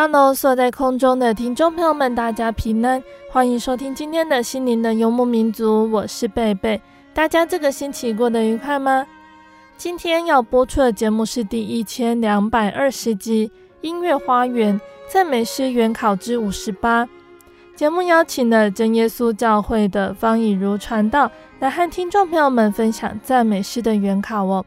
[0.00, 6.80] Hello，坐在空中的听众朋友们，大家平安，欢迎收听今天的心灵的游牧民族，我是贝贝。
[7.12, 9.04] 大家这个星期过得愉快吗？
[9.76, 13.48] 今天要播出的节目是第一千两百二十集
[13.80, 17.04] 《音乐花园赞美诗原考之五十八》。
[17.74, 24.64] 节目邀请了真耶稣教会的方以如传道来和听众朋友们分享赞美诗的原考哦。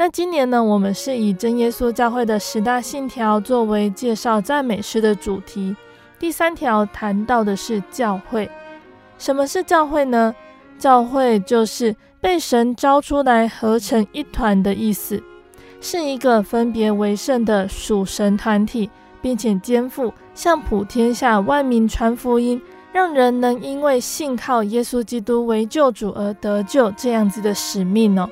[0.00, 5.76] 那今年呢，我们是以真耶稣教会的十大信条作为介绍赞美诗的主题。
[6.18, 8.50] 第三条谈到的是教会。
[9.18, 10.34] 什么是教会呢？
[10.78, 15.22] 教会就是被神召出来合成一团的意思，
[15.82, 18.88] 是一个分别为圣的属神团体，
[19.20, 22.58] 并且肩负向普天下万民传福音，
[22.90, 28.26] 让人能因为信靠耶稣基督为救主而得救这样子的使命哦。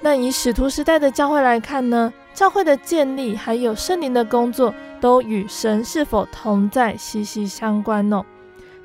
[0.00, 8.24] 那以使徒时代的教会来看呢，教会的建立还有圣灵的工作，都与神是否同在息息相关哦。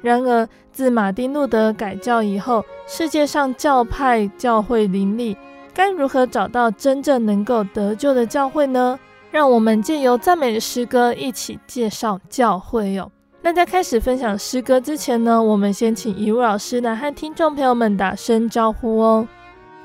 [0.02, 5.38] 然而，自马丁路德改教以后，世界上教派教会林立，
[5.74, 9.00] 该如何找到真正能够得救的教会呢？
[9.32, 13.12] 让我们借由赞美的诗歌一起介绍教会哟。
[13.42, 19.28] 那在开始分享诗歌之前呢，我们先请一位老师来和听众朋友们打声招呼哦。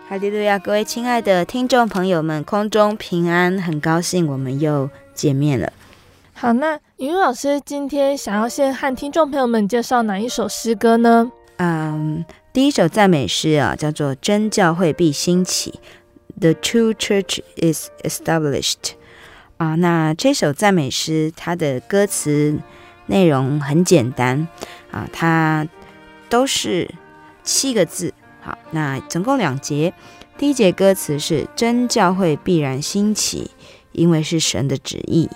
[0.09, 0.59] 哈利路亚！
[0.59, 5.71] 各位亲爱的听众朋友们，空中平安，很高兴我们又见面了。
[6.33, 11.31] 好，那以如老师今天想要先和听众朋友们介绍哪一首诗歌呢？
[11.59, 12.25] 嗯，
[12.55, 15.79] 第一首赞美诗啊，叫做《真教会必兴起》
[16.41, 18.93] （The True Church is Established）
[19.59, 19.75] 啊。
[19.75, 22.59] 那这首赞美诗它的歌词
[23.09, 24.49] 内容很简单
[24.91, 25.69] 啊，它
[26.31, 26.91] 都是
[27.45, 28.15] 七个字。
[28.49, 29.93] 好，那总共两节。
[30.39, 33.51] 第一节歌词是“真教会必然兴起，
[33.93, 35.29] 因为是神的旨意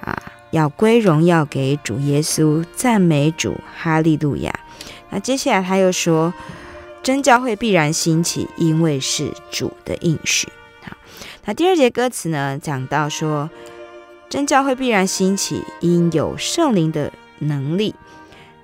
[0.00, 0.16] 啊，
[0.52, 4.60] 要归荣耀给主耶稣，赞美主，哈利路亚。”
[5.10, 6.32] 那接下来他又说
[7.02, 10.46] ：“真教会必然兴起，因为是主的应许。”
[10.86, 10.96] 好，
[11.46, 13.50] 那第二节歌词呢，讲到说
[14.30, 17.96] ：“真教会必然兴起，因有圣灵的能力。”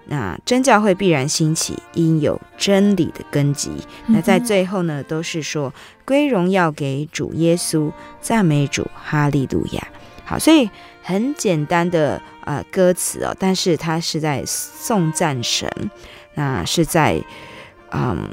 [0.06, 3.70] 那真教会必然兴起，因有真理的根基。
[4.06, 5.72] 那在最后呢，都是说
[6.04, 7.90] 归荣耀给主耶稣，
[8.20, 9.88] 赞美主，哈利路亚。
[10.24, 10.68] 好，所以
[11.02, 15.70] 很简单的呃歌词哦，但是它是在颂赞神，
[16.34, 17.22] 那是在
[17.90, 18.28] 嗯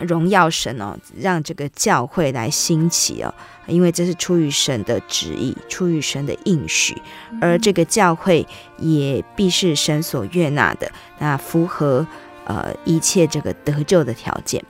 [0.00, 3.32] 荣耀神哦，让这个教会来兴起哦。
[3.66, 6.96] 因为这是出于神的旨意，出于神的应许，
[7.40, 8.46] 而这个教会
[8.78, 12.06] 也必是神所悦纳的，那符合
[12.44, 14.64] 呃一切这个得救的条件。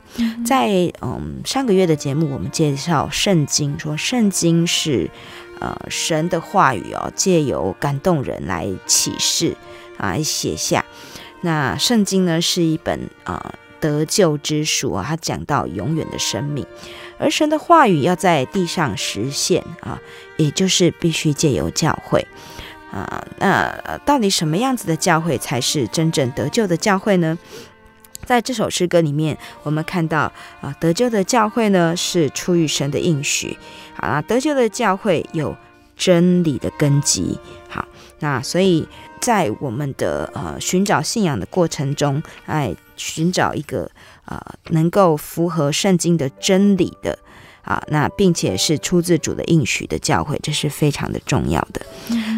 [0.47, 5.10] 在嗯上个月的节目，我们介绍圣经，说圣经是
[5.60, 9.54] 呃神的话语哦，借由感动人来启示
[9.98, 10.83] 啊写下。
[11.42, 13.54] 那圣经呢是一本啊、呃、
[13.86, 16.66] 得救之属啊，他讲到永远的生命。
[17.18, 20.00] 而神的话语要在地上实现啊，
[20.36, 22.27] 也就是必须借由教会
[22.91, 23.24] 啊。
[23.38, 27.38] 那到底什么样子的教会才是真正得救的教会呢？
[28.24, 33.56] 在这首诗歌里面，我们看到啊，得救的教会呢是出于神的应许
[33.94, 35.56] 好啦，得救的教会有
[35.97, 37.39] 真理的根基。
[37.68, 37.86] 好，
[38.18, 38.86] 那所以
[39.21, 43.91] 在我们的呃寻找信仰的过程中，哎，寻找一个。
[44.27, 47.16] 啊、呃，能够符合圣经的真理的
[47.63, 51.87] 啊，那并且是出自主的应许的教会，这是非常的重要的。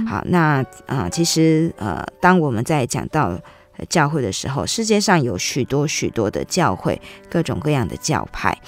[0.06, 3.40] 好，那啊，其实呃，当我们在讲到
[3.88, 7.00] 教会的时候，世界上有许多许多的教会，
[7.30, 8.58] 各种各样的教派。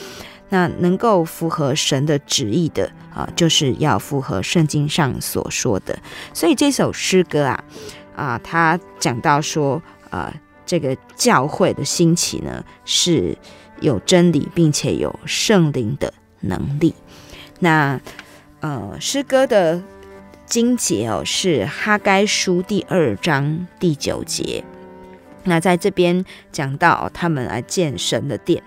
[0.48, 5.98] 那能够符合神的旨意的啊，就是要符合圣经上所说的。
[6.32, 7.64] 所以这首诗歌啊，
[8.16, 10.32] 啊，他讲到说，啊，
[10.70, 13.36] 这个教会的兴起呢，是
[13.80, 16.94] 有真理，并且有圣灵的能力。
[17.58, 18.00] 那
[18.60, 19.82] 呃，诗歌的
[20.46, 24.62] 经节哦，是哈该书第二章第九节。
[25.42, 28.62] 那在这边讲到他们来建神的殿。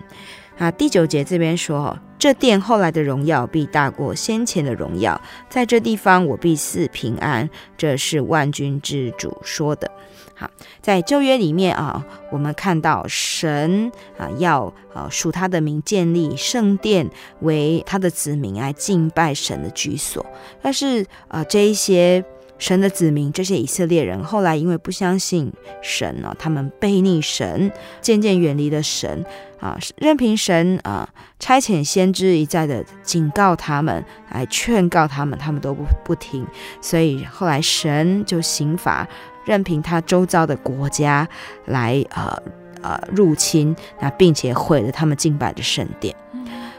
[0.58, 5.18] 啊，第九节这边说，这殿后来的荣耀必大过先前的荣耀，
[5.48, 7.48] 在这地方我必赐平安，
[7.78, 9.90] 这是万军之主说的。
[10.34, 10.50] 好，
[10.82, 17.08] 在旧约里面啊，我们看到神啊要啊属他的名建立圣殿，
[17.40, 20.24] 为他的子民来敬拜神的居所，
[20.60, 22.24] 但是啊这一些。
[22.56, 25.52] 神的子民，这些以色列人，后来因为不相信
[25.82, 27.70] 神呢，他们悖逆神，
[28.00, 29.24] 渐渐远离了神
[29.58, 31.06] 啊，任凭神啊
[31.40, 36.46] 差遣先知一再的警告他们，来劝告他们，他们都不不听，
[36.80, 39.06] 所以后来神就刑罚，
[39.44, 41.28] 任凭他周遭的国家
[41.66, 42.36] 来呃
[42.82, 46.14] 呃入侵，那并且毁了他们敬拜的圣殿。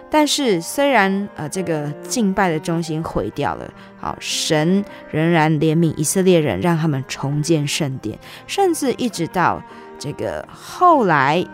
[0.07, 3.69] 但是，虽然呃这个敬拜的中心毁掉了，
[3.99, 8.17] 好，神仍然怜悯以色列人，让他们重建圣殿，
[8.47, 9.61] 甚至一直到
[9.99, 11.45] 这个后来，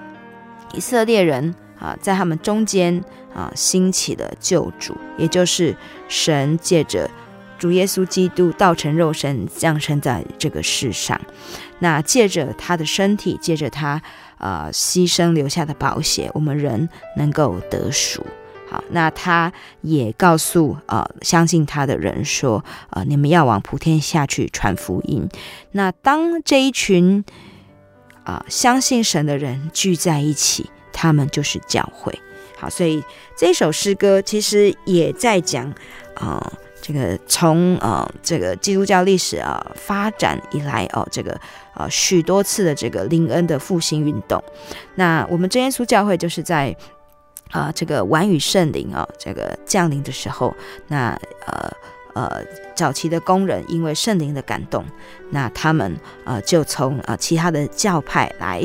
[0.74, 3.04] 以色列人啊在他们中间
[3.34, 5.76] 啊兴起了救主，也就是
[6.08, 7.10] 神借着
[7.62, 11.22] 主耶稣基督道成肉身降生在这个世上，
[11.78, 14.02] 那借着他的身体，借着他
[14.40, 18.26] 呃牺牲留下的宝血，我们人能够得赎。
[18.68, 25.30] 好，那他也告诉呃相信他的人说，呃，你们要往普天下去传福音。
[25.74, 27.24] 那当这一群
[28.24, 32.18] 啊、呃、相信神的人聚在一起，他们就是教会。
[32.58, 33.04] 好，所以
[33.38, 35.70] 这首诗歌其实也在讲
[36.16, 41.40] 啊、呃，这个从呃这个基督教历史啊、发展以来哦、这个
[41.76, 44.44] 呃许多次的这个灵恩的复兴运动。
[44.96, 46.76] 那我们真耶稣教会就是在。
[47.54, 50.56] 啊、这个晚雨圣灵啊，这个降临的时候，
[50.88, 51.10] 那
[51.46, 51.70] 呃
[52.14, 52.42] 呃，
[52.74, 54.86] 早期的工人因为圣灵的感动，
[55.32, 55.94] 那他们
[56.24, 58.62] 呃就从呃其他的教派来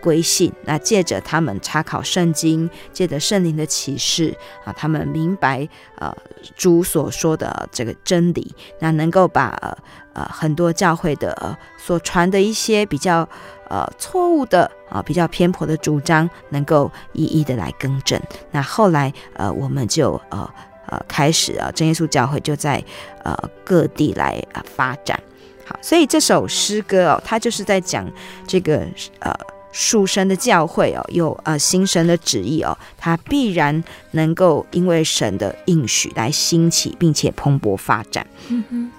[0.00, 6.14] 归信，那借着他们查考圣经，借着圣灵的启示啊，他们明白呃
[6.56, 9.76] 主所说的这个真理，那能够把
[10.12, 13.28] 呃，很多教会的、所传的一些比较。
[13.70, 18.20] 呃，错误的啊、比较偏颇的主张，能够一一的来更正。
[18.50, 20.54] 那后来，呃，我们就呃
[20.88, 22.82] 呃开始啊，真耶稣教会就在
[23.22, 23.32] 呃
[23.62, 25.16] 各地来啊、呃、发展。
[25.64, 28.10] 好，所以这首诗歌哦，它就是在讲
[28.44, 28.84] 这个
[29.20, 29.32] 呃
[29.72, 33.82] 属神的教诲哦，有呃新神的旨意哦，它必然
[34.12, 38.26] 能够因为神的应许来兴起，并且蓬勃发展。
[38.48, 38.92] 嗯哼。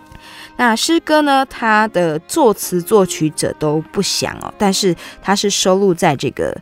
[0.58, 1.46] 那诗歌呢？
[1.50, 6.56] 它的作词作曲者都不详哦，但是它是收录在这个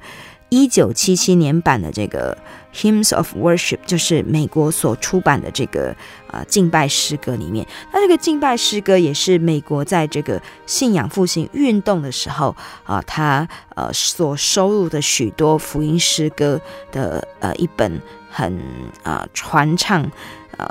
[0.48, 2.34] 一九七七年版的这个
[2.74, 5.96] 《Hymns of Worship》，就是美国所出版的这个
[6.32, 7.66] 呃敬拜诗歌里面。
[7.92, 16.60] 那这个敬拜诗歌也是美国在这个信仰复兴运动的时候啊，他呃所收录的许多福音诗歌
[16.92, 18.62] 的呃一本很
[19.04, 20.10] 呃传唱
[20.58, 20.68] 呃。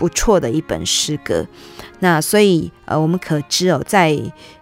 [0.00, 1.46] 不错的一本诗歌，
[1.98, 4.18] 那所以呃，我们可知哦，在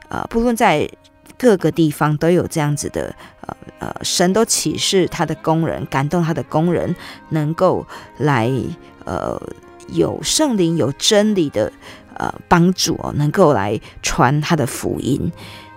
[0.08, 0.90] 呃，不论在
[1.38, 6.94] 各个地方都有这样子的呃呃，神都启示他的工人，感动他的工人，
[7.30, 7.86] 能够
[8.18, 8.50] 来
[9.04, 9.40] 呃
[9.88, 11.72] 有圣灵有真理的
[12.14, 15.32] 呃帮助哦，能够来传他的福音。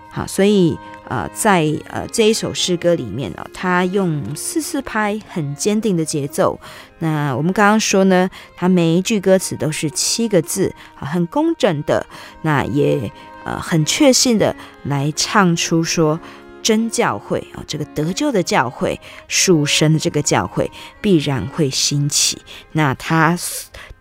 [0.09, 0.77] 好，所以。
[1.11, 6.57] 啊、呃，在呃这一首诗歌里面呢、他用四四拍很坚定的节奏。
[6.99, 12.05] 那我们刚刚说呢，他每一句歌词都是七个字，很工整的。
[12.43, 13.11] 那也
[13.43, 16.19] 呃很确信的来唱出说，
[16.61, 20.69] 真教会啊、哦，这个得救的教会，属神的这个教会
[21.01, 22.41] 必然会兴起。
[22.71, 23.37] 那他。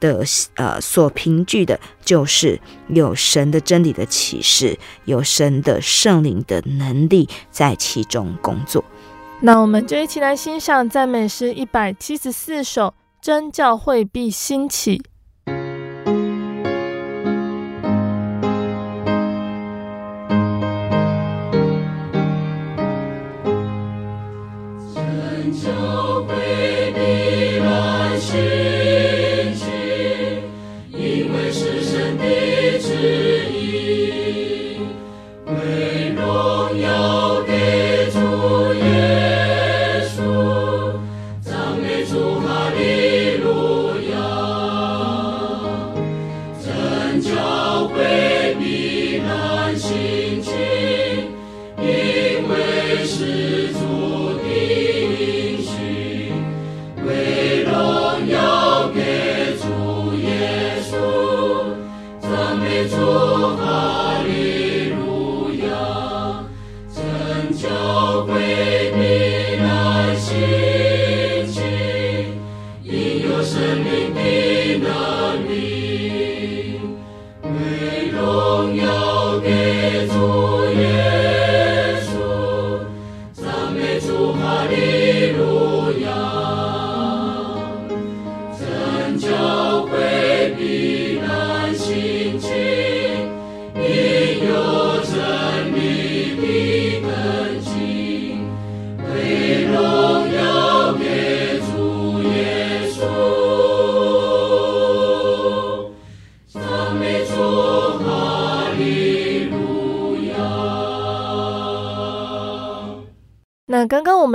[0.01, 8.83] 的呃，所凭据的就是有神的真理的启示，有神的圣灵的能力在其中工作。
[9.43, 12.87] 那我们就一起来欣赏赞美诗一百七十四首
[13.21, 14.97] 《真教会必兴起》。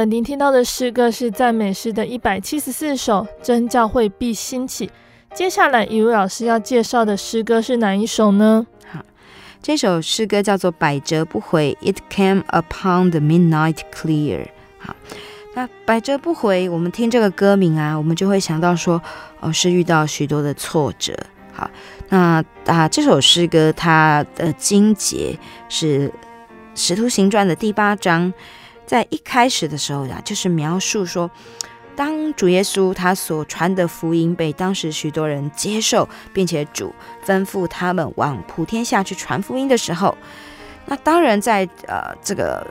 [0.06, 4.92] 您听到的诗歌是赞美诗的一百七十四首，真教会必兴起。
[5.34, 8.68] 接下来，一位老师要介绍的诗歌是哪一首呢？
[8.88, 9.00] 好，
[9.64, 14.46] 这首诗歌叫做《百折不回》，It came upon the midnight clear。
[14.78, 14.96] 好，
[15.56, 19.02] 那百折不回，我们听这个歌名啊，我们就会想到说，
[19.40, 21.18] 哦，是遇到许多的挫折。
[21.52, 21.70] 好，
[22.10, 26.10] 那啊，这首诗歌它的经节是
[26.76, 28.32] 《使徒行传》的第八章，
[28.86, 31.30] 在一开始的时候呀，就是描述说。
[31.98, 36.94] 当主耶稣他所传的福音被当时许多人接受，并且主
[37.26, 40.18] 吩咐他们往普天下去传福音的时候，
[40.88, 42.68] 那当然在呃这个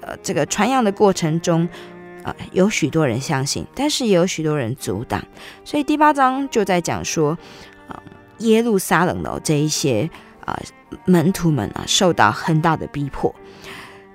[0.00, 1.68] 呃这个传扬的过程中，
[2.24, 5.24] 啊、有许多人相信，但是也有许多人阻挡，
[5.64, 7.38] 所以第八章就在讲说，
[8.38, 10.10] 耶路撒冷的这一些
[10.44, 10.60] 啊、
[11.04, 13.32] 门徒们啊受到很大的逼迫。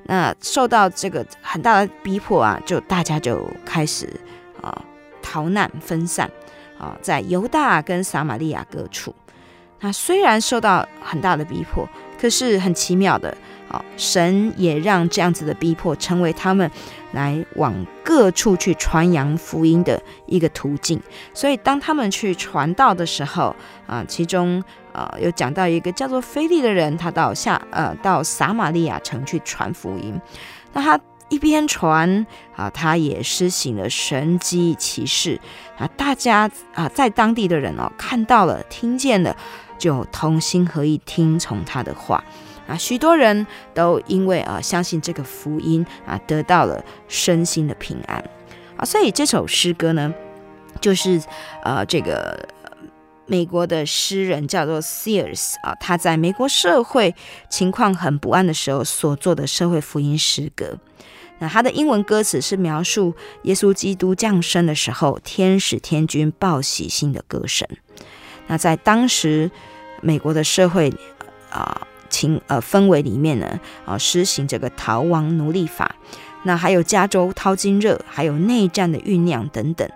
[0.07, 4.09] 那受到这个很大的逼迫啊，就大家就开始
[4.61, 4.83] 啊
[5.21, 6.31] 逃难分散
[6.79, 9.13] 啊，在犹大跟撒玛利亚各处。
[9.81, 11.87] 那虽然受到很大的逼迫，
[12.19, 13.35] 可是很奇妙的
[13.69, 16.69] 啊，神也让这样子的逼迫成为他们
[17.11, 21.01] 来往各处去传扬福音的一个途径。
[21.33, 23.55] 所以当他们去传道的时候
[23.85, 24.63] 啊，其中。
[24.93, 30.19] 呃，有讲到一个叫做腓利的人，他到下呃到撒玛利亚城去传福音。
[30.73, 35.39] 那他一边传啊，他也施行了神迹奇事
[35.77, 35.85] 啊。
[35.95, 39.37] 大家啊，在当地的人哦，看到了、听见了，
[39.77, 42.23] 就同心合意听从他的话
[42.67, 42.75] 啊。
[42.77, 48.23] 许多人都因为啊相信这个福音啊，得到了身心的平安
[48.75, 48.85] 啊。
[48.85, 50.13] 所以这首诗歌呢，
[50.81, 51.21] 就是
[51.63, 52.47] 呃这个。
[53.29, 57.13] 美国的诗人叫做 Sears 啊，他在美国社会
[57.49, 60.77] 情况很不安的时候所做的社会福音诗歌。
[61.39, 67.67] 那他的英文歌词是描述耶稣基督降生的时候，天使天军报喜信的歌声。
[68.47, 69.51] 那在当时
[69.99, 70.89] 美国的社会
[71.49, 75.95] 啊情呃氛围里面呢，啊实行这个逃亡奴隶法，
[76.43, 79.89] 那还有加州淘金热，还有内战的酝酿等等。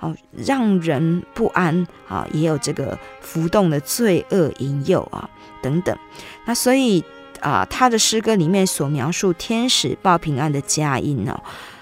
[0.00, 5.28] 哦，让人不安啊，也有这个浮动的罪恶引诱啊，
[5.60, 5.98] 等等。
[6.44, 7.02] 那所以
[7.40, 11.40] 啊，他的诗歌里面所描述天使报平安的佳音呢，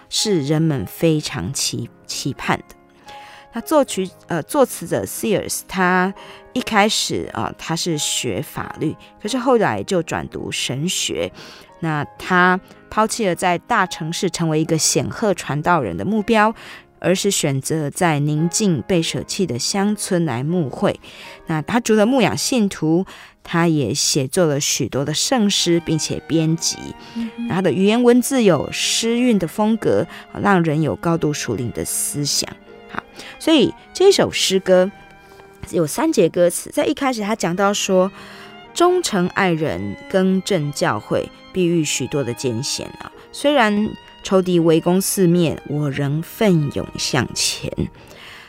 [0.08, 2.75] 是人们非常期期盼的。
[3.56, 6.12] 那作曲呃作词者 Sears，他
[6.52, 11.32] 一开始啊，他是学法律，可是后来就转读神学。
[11.80, 12.60] 那他
[12.90, 16.54] 抛弃了在大城市成为一个显赫传道人的目标。
[16.98, 20.98] 而是选择在宁静被舍弃的乡村来牧会。
[21.46, 23.04] 那他除了牧养信徒，
[23.44, 26.78] 他也写作了许多的圣诗，并且编辑。
[27.14, 30.06] 嗯、他的语言文字有诗韵的风格，
[30.42, 32.48] 让人有高度属灵的思想。
[33.38, 34.90] 所以这首诗歌
[35.70, 38.10] 有三节歌词，在一开始他讲到说
[38.74, 43.90] ：“忠诚爱人，更正教会，必遇许多的艰险啊。”虽然。
[44.22, 47.70] 仇敌围攻四面，我仍奋勇向前。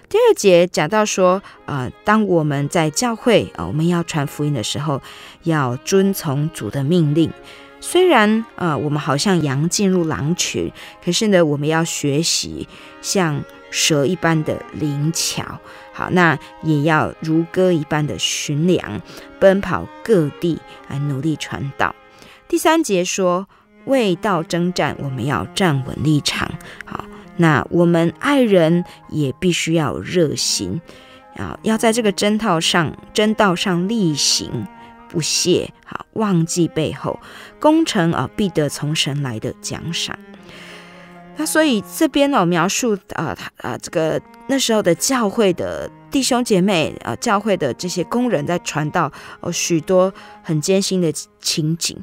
[0.10, 5.00] 第二节讲到说，呃，当我们在教会啊、我们要传福音的时候，
[5.44, 7.32] 要遵从主的命令。
[7.80, 10.74] 虽然呃，我们好像羊进入狼群，
[11.06, 12.68] 可是呢，我们要学习
[13.04, 15.60] 像蛇一般的灵巧。
[15.94, 19.02] 好，那也要如歌一般的驯良，
[19.40, 21.96] 奔跑各地来努力传道。
[22.48, 23.48] 第三节说。
[23.86, 26.52] 为道征战，我们要站稳立场。
[26.84, 27.06] 好，
[27.38, 30.82] 那我们爱人也必须要热心
[31.38, 34.68] 啊，要在这个征道上、征道上力行
[35.08, 35.74] 不懈。
[35.86, 37.18] 好，忘记背后
[37.62, 40.20] 功成啊，必得从神来的奖赏。
[41.38, 50.14] 那所以这边呢，描述啊，他啊，这个那时候的教会的弟兄姐妹啊，教会的这些工人在传道哦，许多
[50.44, 51.98] 很艰辛的情景。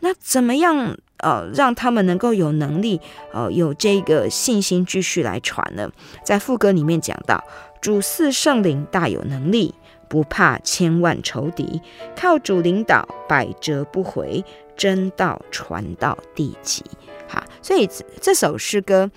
[0.00, 0.96] 那怎么样？
[1.20, 3.00] 呃，让他们能够有能力，
[3.32, 5.90] 呃，有这个信心继续来传呢？
[6.22, 7.42] 在副歌里面讲到，
[7.80, 9.74] 主赐圣灵大有能力，
[10.08, 11.82] 不怕千万仇敌，
[12.14, 14.44] 靠主领导，百折不回，
[14.76, 16.84] 真道传到地极。
[17.28, 17.88] 好，所以
[18.20, 19.10] 这首诗歌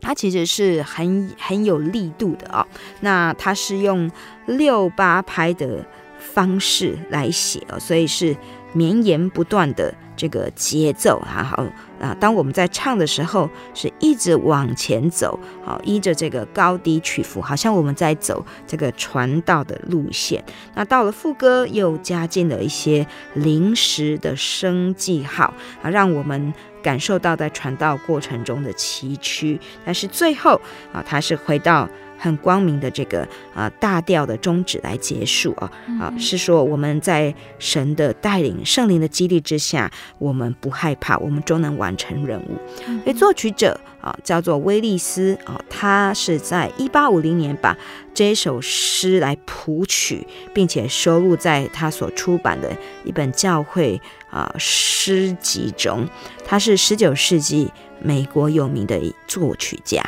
[0.00, 2.66] 它其实是很很有力度的哦。
[3.00, 4.10] 那它是用
[4.46, 5.84] 六八拍的
[6.18, 8.36] 方式来写哦，所以是
[8.72, 9.94] 绵延不断的。
[10.16, 11.64] 这个节奏还好
[11.98, 20.44] 啊，当我们在唱的时候，是一直往前走，好，依着这个高低起伏，好像我们在走这个传道的路线。
[20.74, 26.52] 那到了副歌，又加进了一些临时的声记号啊，让我们
[26.82, 30.60] 感受到在传道过程中的崎岖，但是最后
[30.92, 31.88] 啊，他是回到
[32.20, 42.58] 很光明的这个啊大调的终止来结束啊啊，是说我们在神的带领、圣灵的激励之下，我们不害怕，我们终能完成任务。
[43.02, 47.74] 所以作曲者啊叫做威利斯啊，他是在一八五零年把
[48.12, 52.70] 这首诗来谱曲，并且收录在他所出版的
[53.04, 53.98] 一本教会
[54.30, 56.06] 啊诗集中。
[56.44, 57.72] 他是十九世纪
[58.02, 60.04] 美国有名的作曲家。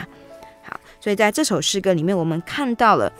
[1.03, 3.13] 所以在这首诗歌里面，我们看到了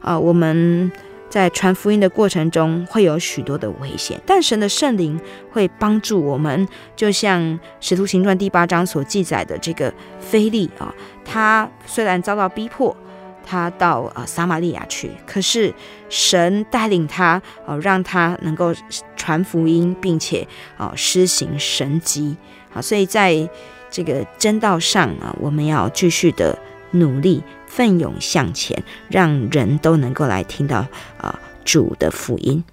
[0.00, 0.92] 啊，我们
[1.28, 6.68] 在传福音的过程中会有许多的危险，但神的圣灵会帮助我们。
[6.94, 7.42] 就像
[7.80, 12.96] 《使徒行传》第八章所记载的这个腓利啊，他虽然遭到逼迫。
[13.46, 15.70] 他到呃撒玛利亚去，可是
[16.08, 18.74] 神带领他哦，让他能够
[19.16, 22.34] 传福音，并且哦施行神迹
[22.72, 23.46] 啊，所以在
[23.90, 26.58] 这个真道上啊，我们要继续的
[26.94, 30.86] 努力，奋勇向前，让人都能够来听到
[31.18, 32.64] 啊主的福音。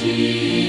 [0.00, 0.59] see.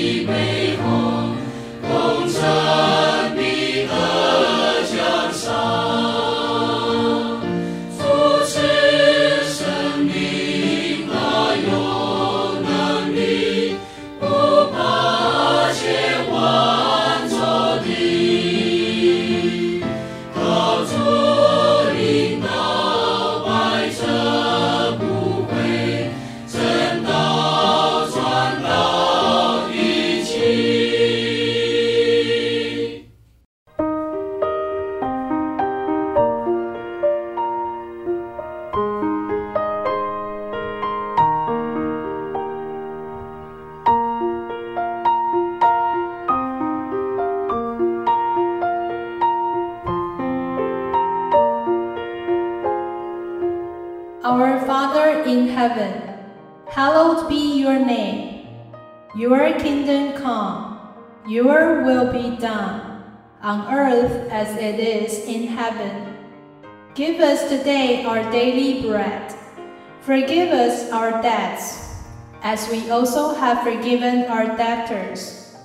[72.92, 75.56] Also have forgiven our debtors.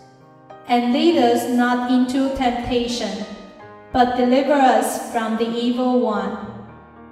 [0.69, 3.27] And lead us not into temptation,
[3.93, 6.39] but deliver us from the evil one.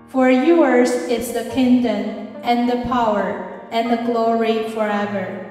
[0.09, 5.51] For yours is the kingdom, and the power, and the glory forever.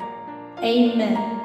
[0.60, 1.43] Amen.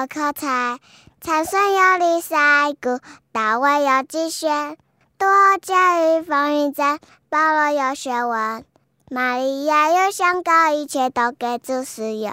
[0.00, 0.78] 有口才，
[1.20, 3.00] 参孙有利赛谷，
[3.32, 4.78] 大卫有击拳，
[5.18, 5.28] 多
[5.60, 8.64] 加与风云赞，保罗有学问，
[9.10, 12.32] 玛利亚有香膏，一切都给主使用。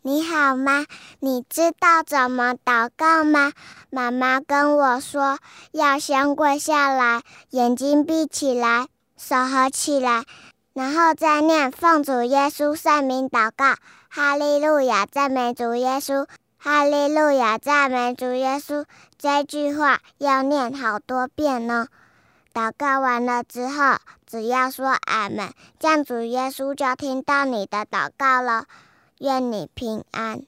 [0.00, 0.86] 你好吗？
[1.20, 3.52] 你知道怎么祷告吗？
[3.90, 5.38] 妈妈跟我说，
[5.72, 7.20] 要先跪下来，
[7.50, 8.86] 眼睛闭起来，
[9.18, 10.24] 手合起来，
[10.72, 13.74] 然后再念奉主耶稣圣名祷告。
[14.08, 16.26] 哈利路亚，赞美主耶稣！
[16.70, 18.84] 哈利路亚，赞美主耶稣！
[19.16, 21.86] 这句话要念好多遍呢。
[22.52, 28.66] 祷告完了之后，只要说俺们，这样主耶稣就听到你的祷告了。
[29.16, 30.42] 愿你平安。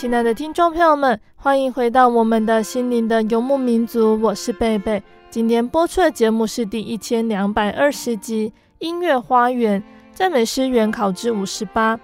[0.00, 5.02] 亲爱的听众朋友们，欢迎回到我们的心灵的游牧民族，我是贝贝。
[5.28, 9.82] 今天播出的节目是第一千两百二十集《音乐花园
[10.14, 11.96] 赞美诗原考之五十八》。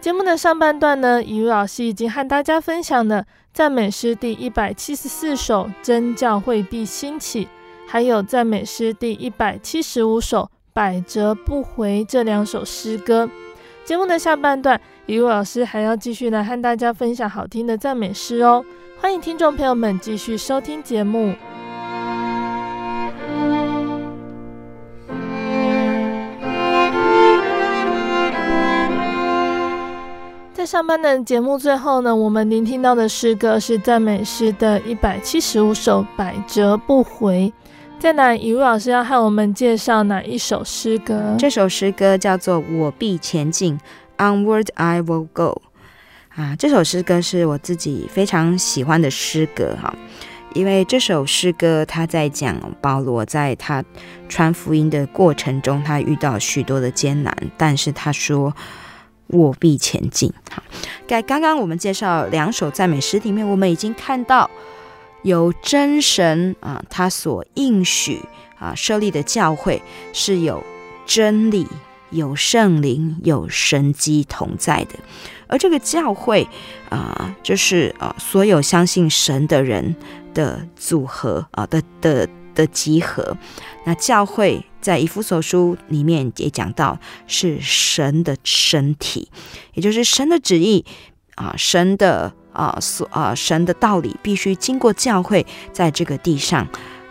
[0.00, 3.24] 节目的上半段呢，以如老师已经和大家分享了
[3.54, 7.44] 赞美诗第一百七十四首《真教会必兴起》，
[7.86, 13.30] 还有赞美诗第一百七十五首《百折不回》这两首诗歌。
[13.84, 14.78] 节目的下半段，
[15.10, 18.62] 以如老师还要继续来和大家分享好听的赞美诗哦。
[19.00, 21.34] 欢迎听众朋友们继续收听节目。
[30.52, 37.50] 在上班的节目最后呢，我们聆听到的诗歌是赞美诗的一百七十五首《百折不回》。
[37.98, 41.34] 再来，以如老师要和我们介绍哪一首诗歌？
[41.38, 43.78] 这首诗歌叫做《我必前进》
[44.18, 45.62] ，Onward I will go。
[46.36, 49.94] 啊，这首诗歌是我自己非常喜欢的诗歌哈，
[50.54, 53.82] 因为这首诗歌他在讲保罗在他
[54.28, 58.54] 传福音的过程中，他遇到许多的艰难，但是他说。
[59.30, 60.32] 我必前进。
[60.50, 60.62] 好，
[61.06, 64.50] 在刚刚我们介绍两首赞美诗里面，我们已经看到
[65.20, 68.22] 有真神啊，他所应许
[68.58, 69.82] 啊设立的教会
[70.14, 70.64] 是有
[71.04, 71.66] 真理、
[72.10, 74.94] 有圣灵、有神迹同在的。
[75.46, 76.48] 而这个教会
[76.90, 79.96] 啊，就是啊所有相信神的人
[80.34, 83.36] 的组合啊的的的集合。
[83.84, 84.64] 那教会。
[84.80, 89.28] 在以弗所书里面也讲到，是神的身体，
[89.74, 90.84] 也就是神的旨意
[91.34, 96.66] 啊，神的啊所啊神的道理必须经过教会在这个地上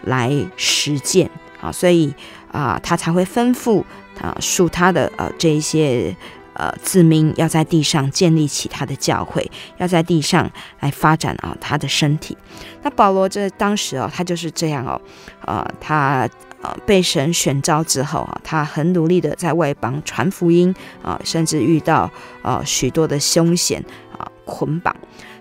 [0.05, 1.29] 来实践
[1.61, 2.15] 啊，所以
[2.51, 3.83] 啊他才会吩咐
[4.21, 6.15] 啊属他的呃这一些
[6.53, 12.37] 呃子民要在地上建立起他的教会，要在地上来发展啊他的身体。
[12.81, 15.01] 那保罗这当时哦，他就是这样哦，
[15.41, 16.27] 呃他。
[16.59, 22.09] 呃，被神选召之后啊，他很努力的在外邦传福音啊，甚至遇到
[22.41, 23.79] 呃许多的凶险
[24.17, 24.93] 啊捆绑，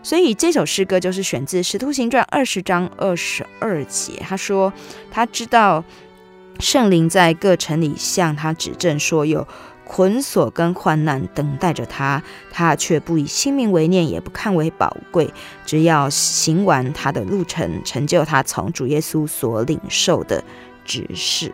[0.03, 4.23] 所以这首诗歌就是选自《使徒行传》二十章二十二节。
[4.29, 4.71] 他说
[5.11, 5.83] 他知道
[6.59, 9.47] 圣灵在各城里向他指证说有
[9.85, 15.33] 捆锁跟患难等待着他，他却不以性命为念，也不看为宝贵，
[15.65, 20.43] 只要行完他的路程，成就他从主耶稣所领受的。
[20.89, 21.53] 指示，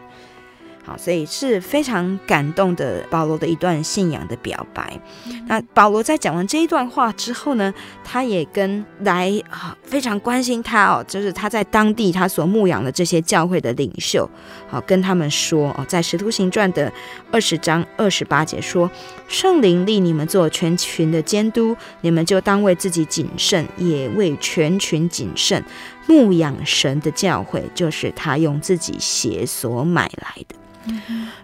[0.85, 5.01] 好，所以是非常感动的保罗的一段信仰的表白。
[5.47, 14.29] 那保罗在讲完这一段话之后呢，他也跟来啊非常关心他哦，就是他在当地他所牧养的这些教会的领袖，
[14.69, 16.93] 好跟他们说哦，在使徒行传的
[17.31, 18.91] 二十章二十八节说，
[19.29, 25.63] 圣灵立你们做全群的监督，你们就当为自己谨慎，也为全群谨慎。
[26.09, 30.57] 牧养神的教会，就是他用自己血所买来的。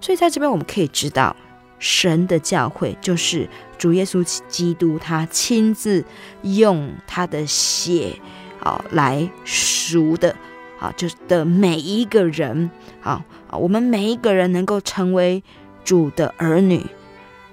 [0.01, 1.35] 所以在这边我们可以知道，
[1.79, 3.49] 神的教会就是
[3.79, 6.05] 主耶稣基督，他亲自
[6.43, 8.19] 用他的血
[8.61, 10.35] 啊来赎的
[10.81, 12.71] 啊，就是的每一个人
[13.03, 15.43] 啊，我们每一个人能够成为
[15.85, 16.85] 主的儿女，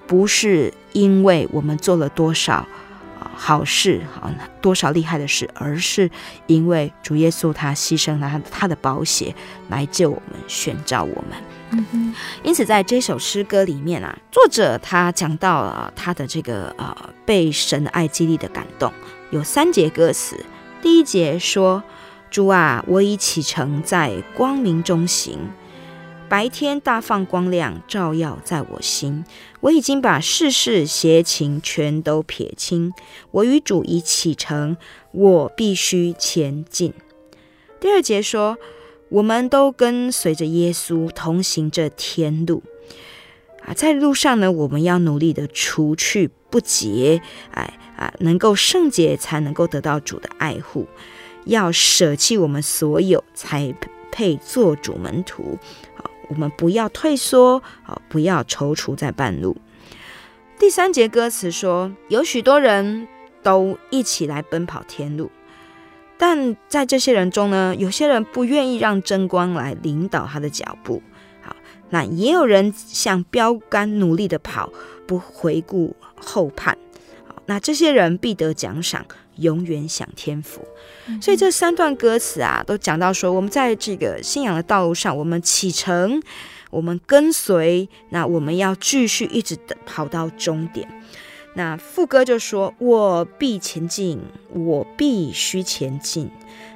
[0.07, 2.67] 不是因为我们做了多少。
[3.35, 6.09] 好事啊，多少厉害的事，而是
[6.47, 9.35] 因为主耶稣他牺牲了他他的宝血
[9.69, 11.31] 来救我们，选召我们。
[11.71, 12.15] 嗯哼。
[12.43, 16.95] 因此，在这首诗歌里面啊，作者他讲到了他的这个呃
[17.25, 18.91] 被神的爱激励的感动，
[19.31, 20.39] 有三节歌词。
[20.81, 21.83] 第一节说
[22.29, 25.39] ：“主啊，我已启程在光明中行，
[26.27, 29.23] 白天大放光亮，照耀在我心。
[29.61, 32.91] 我已经把世事邪情全都撇清。
[33.31, 34.75] 我与主已启程，
[35.11, 36.93] 我必须前进。
[37.79, 38.57] 第二节说，
[39.09, 42.63] 我们都跟随着耶稣同行这天路
[43.63, 50.87] 啊，在路上呢，我们要努力的除去不洁，哎啊，能够圣洁，才能够得到主的爱护。
[51.45, 53.73] 要舍弃我们所有，才
[54.11, 55.59] 配做主门徒。
[56.29, 59.57] 我们不要退缩，啊，不要踌躇在半路。
[60.57, 63.07] 第三节歌词说，有许多人
[63.43, 65.29] 都一起来奔跑天路，
[66.17, 71.03] 但在这些人中呢，有些人不愿意让真光来领导他的脚步。
[71.41, 71.55] 好，
[71.89, 74.71] 那也有人像标杆努力的跑，
[75.05, 76.77] 不回顾后盼。
[77.27, 79.05] 好，那这些人必得奖赏，
[79.37, 80.61] 永远享天福。
[81.21, 86.21] 所以这三段歌词啊，都讲到说，我们在这个信仰的道路上，我们启程，
[86.71, 90.87] 我们跟随，那我们要继续一直的跑到终点。
[91.57, 94.19] 那副歌就说：“我必前进，
[94.49, 96.29] 我必须前进，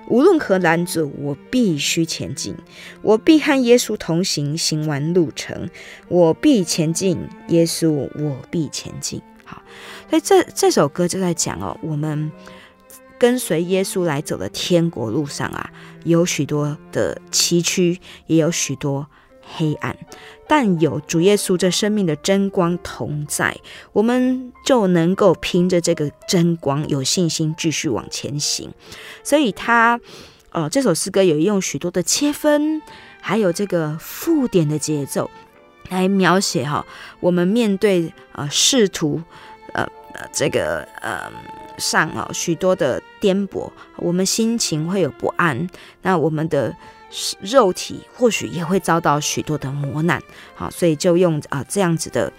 [0.07, 2.55] 无论何拦阻，我必须前进，
[3.01, 5.69] 我必和耶稣同行，行完路程，
[6.07, 9.21] 我必前进，耶稣，我必前进。”
[10.09, 12.31] 所以这这首歌就在讲哦，我们。
[13.19, 15.69] 跟随耶稣来走的天国路上啊，
[16.05, 19.05] 有许多的崎岖，也有许多
[19.41, 19.93] 黑暗，
[20.47, 23.57] 但有主耶稣这生命的真光同在，
[23.91, 28.71] 我们就能够凭着这个真光有信心继续往前行。
[29.21, 29.99] 所以他，
[30.51, 32.81] 呃，这首诗歌有用许多的切分，
[33.19, 35.29] 还有这个附点的节奏
[35.89, 36.85] 来描写哈，
[37.19, 39.21] 我们面对呃仕途，
[40.13, 41.31] 呃这个呃。
[41.77, 45.69] 上啊，许多的颠簸，我们心情会有不安，
[46.01, 46.75] 那我们的
[47.39, 50.21] 肉体或许也会遭到许多的磨难，
[50.55, 52.29] 好，所以就用啊这样子的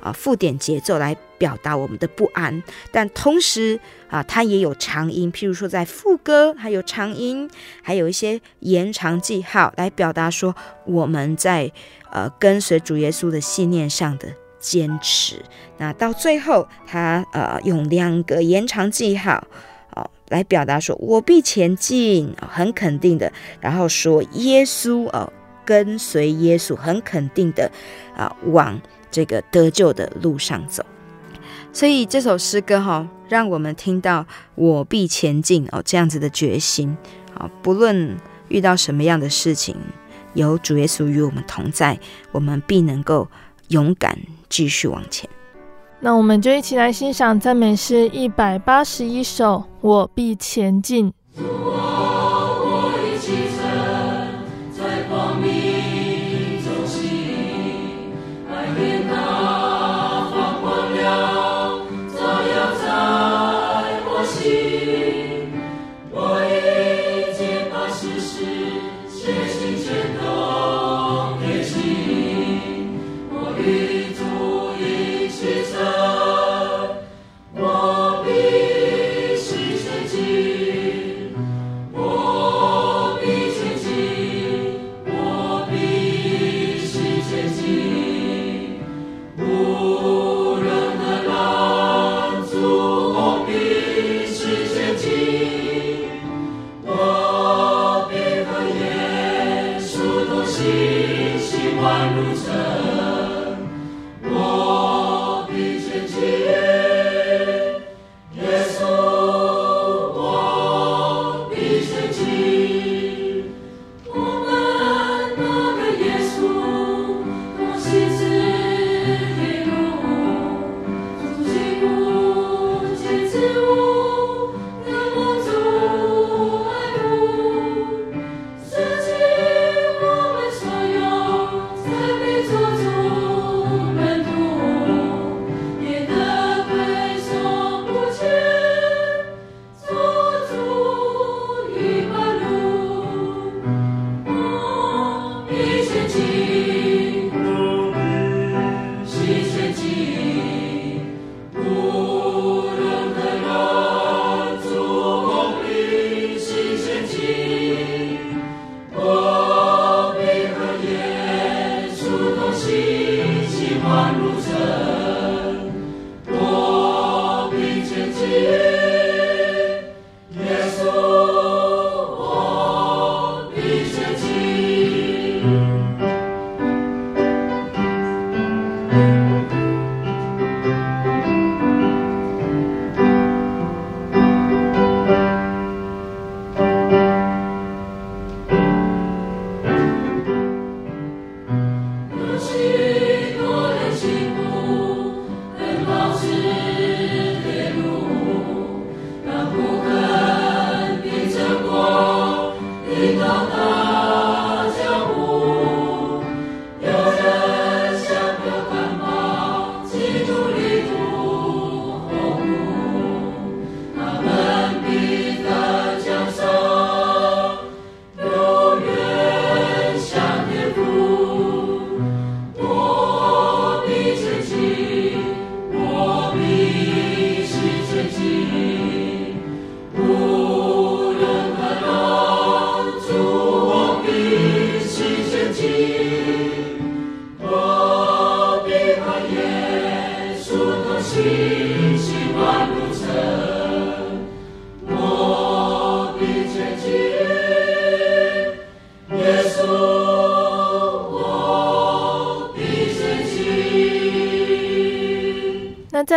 [0.00, 2.60] 啊附点节奏来表达我们的不安，
[2.90, 3.78] 但同时
[4.10, 7.48] 啊，它也有长音，譬如说在副歌还有长音，
[7.80, 11.70] 还有一些延长记号来表达说我们在
[12.10, 14.26] 呃跟随主耶稣的信念上的。
[14.58, 15.42] 坚持，
[15.76, 19.46] 那到最后，他呃用两个延长记号
[19.94, 23.32] 哦来表达说，我必前进，很肯定的。
[23.60, 25.32] 然后说耶稣哦，
[25.64, 27.70] 跟随耶稣，很肯定的
[28.16, 30.84] 啊，往这个得救的路上走。
[31.72, 36.96] 所以这首诗歌哈、让我们听到我必前进哦这样子的决心
[37.34, 38.16] 啊，不论
[38.48, 39.76] 遇到什么样的事情，
[40.34, 42.00] 有主耶稣与我们同在，
[42.32, 43.28] 我们必能够
[43.68, 44.18] 勇敢。
[44.50, 45.28] 继续往前，
[46.00, 49.62] 那我们就一起来欣赏赞美诗一百八十一首。
[49.82, 51.12] 我必前进。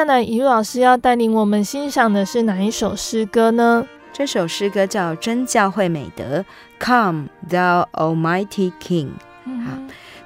[0.01, 3.85] 那再来，怡如老师要带领我们欣赏的是哪一首诗歌呢？
[4.11, 6.43] 这首诗歌叫《真教会美德》
[6.83, 9.11] ，Come Thou Almighty King。
[9.45, 9.77] 好，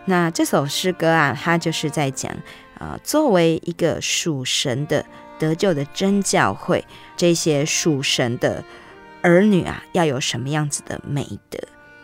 [0.06, 2.32] 那这首诗歌啊，它就是在讲，
[2.80, 5.06] 呃，作为一个属神的
[5.38, 6.86] 得救的真教会，
[7.18, 8.64] 这些属神的
[9.22, 11.60] 儿女啊，要有什么样子的美德？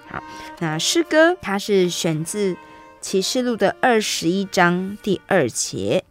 [0.10, 0.22] 好，
[0.60, 2.58] 那诗歌它是选自
[3.00, 6.04] 启示录的二十一章第二节。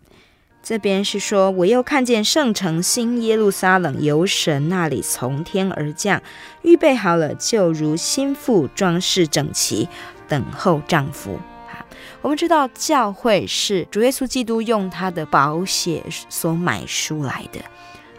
[0.63, 6.23] 这边是说，我又看见圣城新耶路撒冷由神那里从天而降，
[6.63, 9.89] 预备好了，就如新妇装饰整齐，
[10.29, 11.41] 等候丈夫。
[11.67, 11.85] 好，
[12.21, 17.61] 我们知道教会是主耶稣基督用他的宝血所买出来的，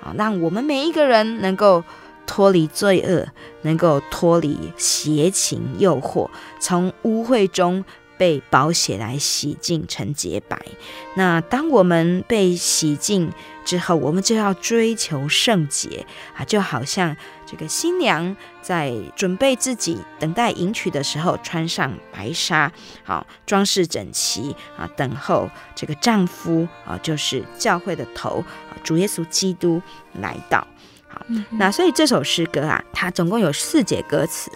[0.04, 1.84] 啊，让我们每一个人能够
[2.26, 3.28] 脱离罪恶，
[3.62, 6.28] 能够脱离邪情诱惑，
[6.60, 7.86] 从污秽中。
[8.22, 10.62] 被宝血来洗净成洁白。
[11.16, 13.32] 那当我们被洗净
[13.66, 16.06] 之后，我们就要追求圣洁
[16.38, 22.72] 啊，就好像这个新娘在准备自己等待迎娶的时候，穿上白纱，
[23.04, 28.44] 好装饰整齐啊，等候这个丈夫啊，就是教会的头，
[28.84, 29.82] 主耶稣基督
[30.20, 30.68] 来到。
[31.08, 34.52] 好，那所以这首诗歌啊，它总共有四节歌词。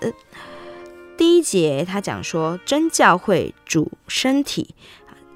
[1.18, 4.76] 第一节，他讲说，真教会主身体，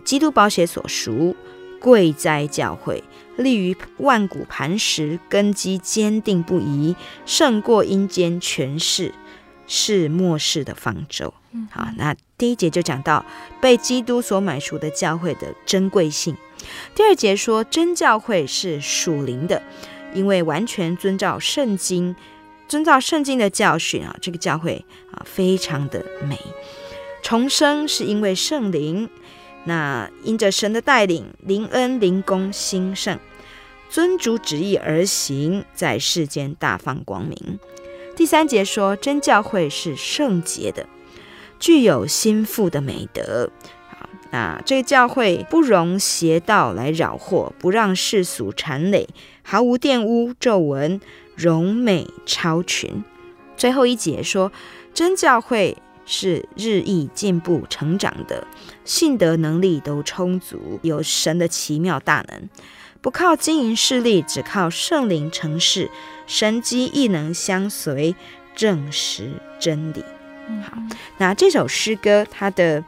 [0.04, 1.36] 基督宝血所赎，
[1.80, 3.02] 贵哉教会，
[3.38, 9.14] 立于万古磐石，根基坚定不移，胜过阴间权势，
[9.68, 11.34] 是末世的方舟。
[11.72, 13.26] 好，那第一节就讲到
[13.62, 16.36] 被基督所买赎的教会的珍贵性。
[16.94, 19.64] 第二节说，真教会是属灵的，
[20.14, 22.14] 因为完全遵照圣经。
[22.68, 24.86] 遵照圣经的教训啊，这个教会
[25.26, 26.40] 非常的美。
[27.22, 29.10] 重生是因为圣灵，
[29.66, 33.20] 那因着神的带领，灵恩灵功兴盛，
[33.90, 37.60] 遵主旨意而行，在世间大放光明。
[38.16, 40.86] 第三节说，真教会是圣洁的，
[41.60, 43.50] 具有心腹的美德。
[43.90, 49.08] 好，那这个教会不容邪道来扰祸，不让世俗缠累，
[49.44, 51.00] 毫无玷污皱纹。
[51.36, 53.02] 荣美超群，
[53.56, 54.52] 最后一节说，
[55.00, 58.46] 真教会是日益进步成长的，
[58.84, 62.50] 信德能力都充足，有神的奇妙大能，
[63.00, 65.90] 不靠经营势力，只靠圣灵成事，
[66.28, 68.14] 神机亦能相随，
[68.54, 70.04] 证实真理。
[70.70, 70.78] 好，
[71.18, 72.84] 那这首诗歌它的。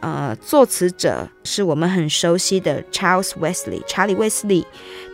[0.00, 4.64] 呃，作词者是我们很熟悉的 Charles Wesley 查理·卫斯理，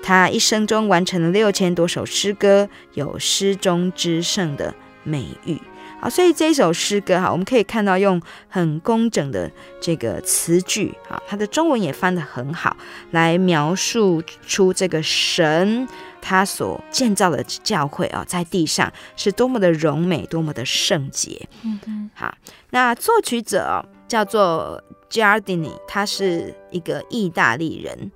[0.02, 5.58] 他一生中完成了六千多首诗歌，有“诗中之圣”的美誉。
[6.04, 9.50] 好，所以这首诗歌哈，我们可以看到用很工整的
[9.80, 12.76] 这个词句，啊，它的中文也翻得很好，
[13.12, 15.88] 来描述出这个神
[16.20, 21.48] 他所建造的教会啊，在地上是多么的荣美，多么的圣洁。
[21.62, 22.36] 嗯嗯，好，
[22.68, 23.82] 那作曲者。
[24.06, 24.80] 叫做
[25.10, 28.12] Giardini，他是一个意大利人。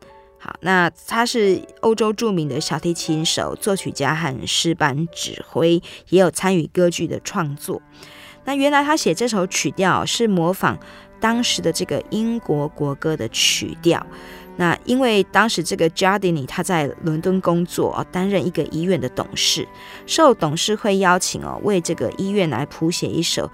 [0.60, 7.80] 那他是欧洲著名的小提琴手、作曲家和诗班指挥，也有参与歌剧的创作。
[8.44, 10.78] 那原来他写这首曲调是模仿
[11.20, 14.06] 当时的这个英国国歌的曲调。
[14.56, 19.68] 那因为当时这个 Jardini 他在伦敦工作，担任一个医院的董事，
[20.04, 23.48] 受董事会邀请哦，为这个医院来谱写一首。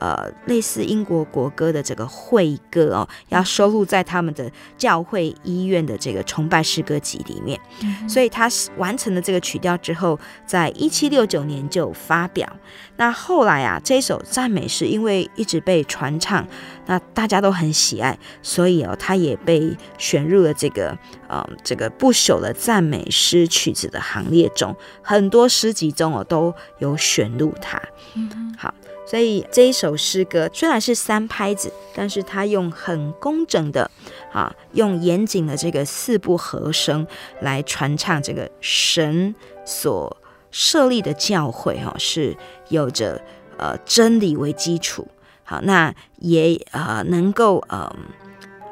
[0.00, 7.60] 呃，类似英国国歌的这个会歌哦，要收录在他们的教会医院的这个崇拜诗歌集里面。
[7.82, 8.48] 嗯、所以他
[8.78, 12.50] 完成了这个曲调之后，在一七六九年就发表。
[12.96, 16.46] 那后来啊，这首赞美诗因为一直被传唱，
[16.86, 20.96] 那大家都很喜爱，所以哦，他也被选入了这个
[21.28, 27.78] 呃这个不朽的赞美诗曲子的行列中，很多诗集中哦都有选入它。
[28.14, 28.74] 嗯，好。
[29.10, 33.90] 所以这一首诗歌虽然是三拍子，但是它用很工整的，
[34.32, 37.04] 啊，用严谨的这个四部和声
[37.40, 39.34] 来传唱这个神
[39.64, 40.16] 所
[40.52, 42.36] 设立的教会，哈，是
[42.68, 43.20] 有着
[43.58, 45.08] 呃真理为基础，
[45.42, 47.92] 好，那也呃能够呃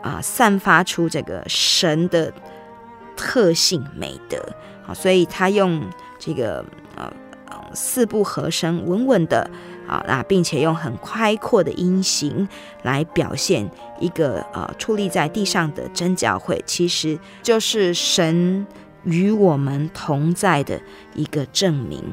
[0.04, 2.32] 啊散发出这个神的
[3.16, 4.40] 特性美德，
[4.84, 5.82] 好，所以他用
[6.16, 6.64] 这个
[6.94, 7.12] 呃
[7.74, 9.50] 四部和声稳稳的。
[9.88, 12.46] 啊，那并且用很开阔的音型
[12.82, 13.68] 来表现
[13.98, 18.66] 一个呃矗立在地上的真教会，其实就是神
[19.04, 20.78] 与我们同在的
[21.14, 22.04] 一个证明。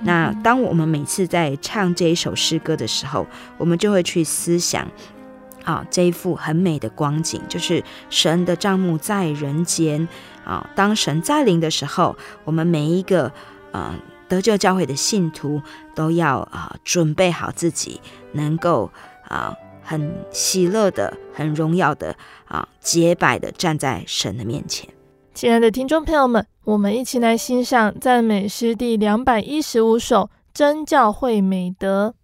[0.00, 3.26] 那当我们每次在唱这一首诗歌的时候，
[3.56, 4.86] 我们就会去思想，
[5.64, 10.06] 啊，这一幅很美的光景，就是神的帐幕在人间
[10.44, 10.68] 啊。
[10.76, 13.32] 当神在临的时候，我们每一个
[13.72, 13.94] 啊
[14.28, 15.60] 得救教会的信徒
[15.94, 18.00] 都要啊准备好自己，
[18.32, 18.90] 能够
[19.28, 22.16] 啊很喜乐的、很荣耀的
[22.46, 24.88] 啊洁白的站在神的面前。
[25.34, 30.22] 亲爱的听众朋友们，我们一起来欣赏赞美诗第两百一十五首
[30.52, 32.14] 《真教会美德》。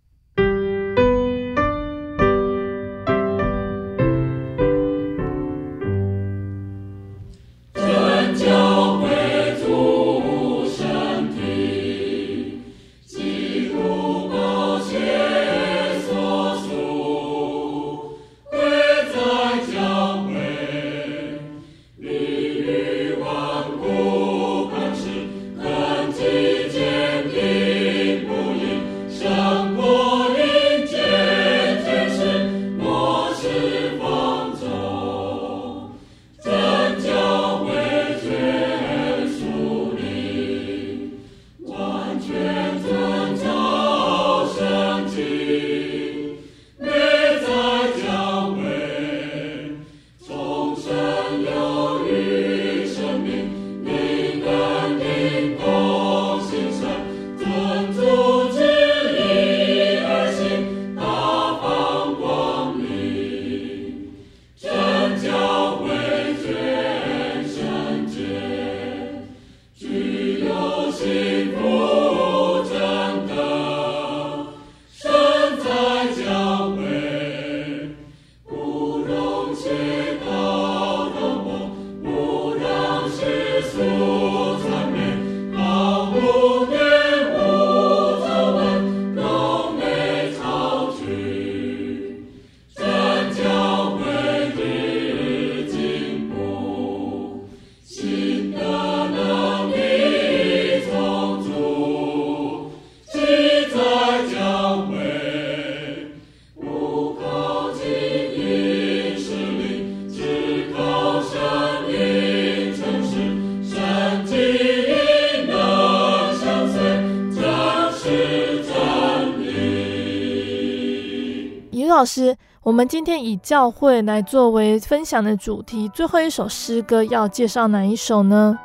[122.01, 128.59] 老师，我们今天以教会来作为分享的主题，最后一首诗歌要介绍哪一首呢？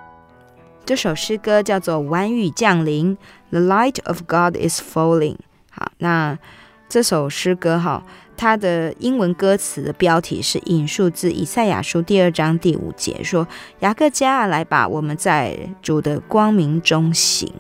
[0.86, 3.18] 这首诗歌叫做《晚雨降临》
[3.50, 5.36] ，The Light of God is Falling。
[5.70, 6.40] 好，那
[6.88, 8.02] 这首诗歌哈，
[8.38, 13.46] 它的英文歌词的标题是引述自以赛亚书第二章第五节，说
[13.82, 17.52] ：“雅各家来吧，我们在主的光明中行。”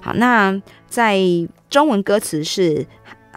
[0.00, 1.18] 好，那在
[1.68, 2.86] 中文歌词是。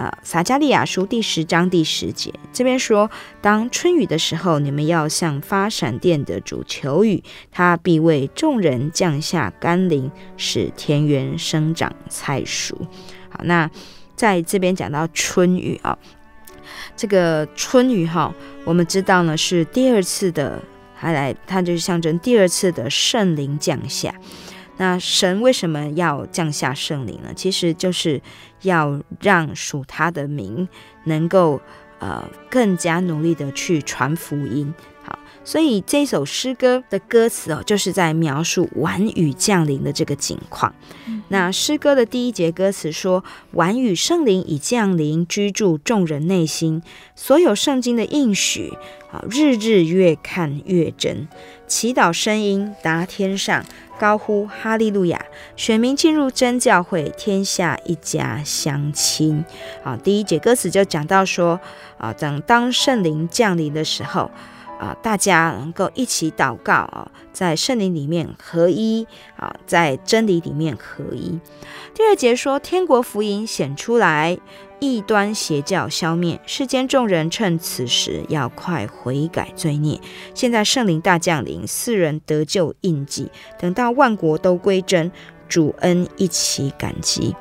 [0.02, 12.74] 呃，撒迦利亚书第十章第十节，这边说：当春雨的时候，你们要向发闪电的主求雨，他必为众人降下甘霖，使田园生长菜蔬。
[13.30, 13.70] 好，那
[14.16, 15.96] 在这边讲到春雨啊，
[16.98, 18.34] 这个春雨哈，
[18.66, 20.60] 我们知道呢是第二次的，
[20.96, 24.12] 还来，它就是象征第二次的圣灵降下。
[24.82, 27.32] 那神为什么要降下圣灵呢？
[27.36, 28.20] 其实就是
[28.64, 30.68] 要让属他的民
[31.04, 31.62] 能够
[32.00, 34.74] 呃更加努力的去传福音。
[35.04, 40.74] 好，所以这首诗歌的歌词哦，就是在描述晚雨降临的这个景况。
[41.06, 43.24] 嗯、那诗歌的第一节歌词说
[43.54, 46.82] ：“晚雨圣灵已降临，居住众人内心。
[47.16, 48.74] 所有圣经的应许
[49.12, 51.28] 啊，日日越看越真。
[51.68, 53.64] 祈祷声音达天上。”
[54.02, 55.24] 高呼哈利路亚！
[55.56, 59.46] 选民进入真教会，天下一家相亲。
[59.84, 61.60] 啊，第一节歌词就讲到说，
[62.00, 64.32] 啊，等当圣灵降临的时候，
[64.80, 69.06] 啊，大家能够一起祷告啊，在圣灵里面合一
[69.36, 71.40] 啊，在真理里面合一。
[71.94, 74.40] 第二节说，天国福音显出来。
[74.82, 80.02] 异端邪教消灭，世间众人趁此时要快悔改罪孽。
[80.34, 83.32] 现在圣灵大降临，四人得救印记。
[83.60, 85.12] 等到万国都归真，
[85.48, 87.36] 主恩一起感激。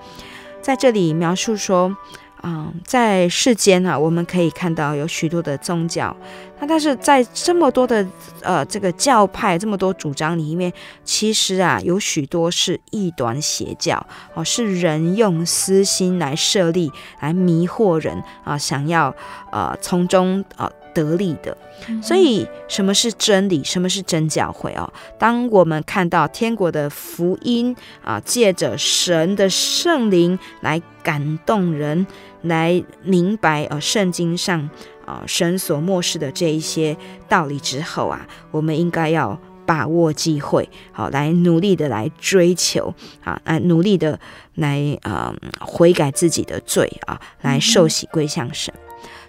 [0.60, 1.96] 在这里描述说。
[2.42, 6.16] 嗯，在世间啊，我们可以看到有许多的宗教，
[6.58, 8.06] 那但是在这么多的
[8.40, 10.72] 呃这个教派这么多主张里面，
[11.04, 19.14] 其实啊有许多是异端邪教哦，是人用私心来设立，来迷惑人啊，想要
[19.52, 21.56] 呃从中呃得力的。
[22.02, 23.64] 所以，什么是真理？
[23.64, 24.72] 什么是真教会？
[24.74, 27.74] 哦，当我们看到天国的福音
[28.04, 32.06] 啊，借着神的圣灵来感动人，
[32.42, 34.68] 来明白呃圣经上
[35.06, 36.96] 啊神所漠视的这一些
[37.28, 44.20] 道理之后啊，我们应该要把握机会，好，来努力的来追求啊，来努力的
[44.56, 48.72] 来啊悔改自己的罪啊，来受洗归向神。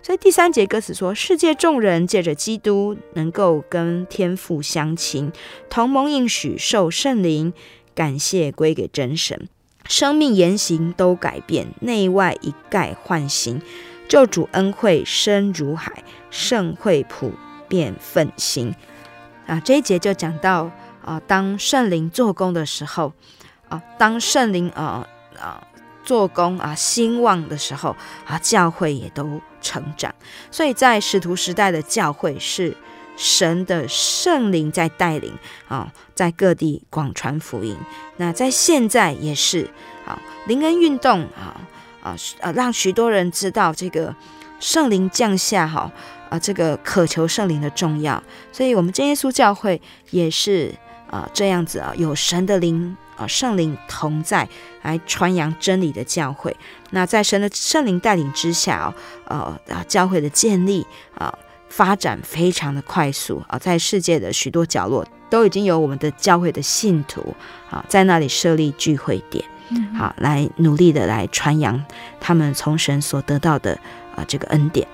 [0.03, 5.31] 所以第三节歌词说：“世界众人借着基督，能够跟天父相亲，
[5.69, 7.53] 同盟应许，受圣灵，
[7.93, 9.47] 感谢归给真神，
[9.85, 13.61] 生命言行都改变，内外一概换新，
[14.07, 17.33] 救主恩惠深如海，圣会普
[17.69, 18.73] 遍奋兴。”
[19.45, 20.71] 啊，这一节就讲到
[21.03, 23.13] 啊，当圣灵做工的时候，
[23.69, 25.07] 啊，当圣灵啊
[25.39, 25.67] 啊
[26.03, 27.95] 做工啊兴旺的时候
[28.25, 29.41] 啊，教会也都。
[29.63, 30.11] 成长，
[30.49, 32.75] 所以在使徒时代的教会是
[33.15, 35.31] 神的圣灵在带领
[35.67, 37.77] 啊，在各地广传福音。
[38.17, 39.69] 那在现在也是
[40.03, 41.61] 啊，灵恩运动啊
[42.01, 44.15] 啊啊，让许多人知道这个
[44.59, 45.91] 圣灵降下哈
[46.31, 48.23] 啊，这个渴求圣灵的重要。
[48.51, 49.79] 所以，我们真耶稣教会
[50.09, 50.73] 也是
[51.11, 52.97] 啊这样子啊，有神的灵。
[53.15, 54.47] 啊，圣灵同在，
[54.81, 56.55] 来传扬真理的教会。
[56.91, 58.93] 那在神的圣灵带领之下，
[59.25, 60.85] 呃，教会的建立
[61.17, 61.33] 啊，
[61.69, 67.35] 发展非常的快速啊，在世界的许多角落都已经有我们的教会的信徒
[67.69, 69.43] 啊，在那里设立聚会点，
[69.97, 71.83] 好，来努力的来传扬
[72.19, 73.79] 他们从神所得到的
[74.15, 74.87] 啊这个恩典。